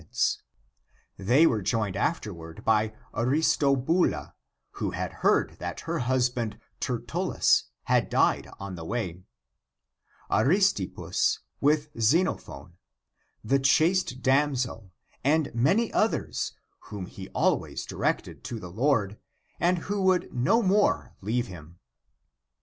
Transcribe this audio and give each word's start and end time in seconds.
l6o 0.01 0.01
THE 0.01 0.13
APOCRYPHAL 0.13 0.43
ACTS 0.49 1.29
They 1.29 1.45
were 1.45 1.61
joined 1.61 1.95
afterward 1.95 2.65
by 2.65 2.93
Aristobula, 3.13 4.33
who 4.71 4.89
had 4.89 5.13
heard 5.13 5.57
that 5.59 5.81
her 5.81 5.99
husband 5.99 6.59
Tertullus 6.79 7.65
had 7.83 8.09
died 8.09 8.49
on 8.59 8.73
the 8.73 8.83
way, 8.83 9.21
Aristippus 10.31 11.37
with 11.59 11.89
Xenophon, 11.99 12.73
the 13.43 13.59
chaste 13.59 14.23
damsel, 14.23 14.91
and 15.23 15.53
many 15.53 15.93
others, 15.93 16.53
whom 16.85 17.05
he 17.05 17.29
always 17.29 17.85
di 17.85 17.95
rected 17.97 18.41
to 18.45 18.59
the 18.59 18.71
Lord, 18.71 19.19
and 19.59 19.77
who 19.85 20.01
would 20.01 20.33
no 20.33 20.63
more 20.63 21.13
leave 21.21 21.45
him. 21.45 21.77